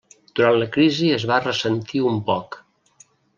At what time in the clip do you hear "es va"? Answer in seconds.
1.17-1.37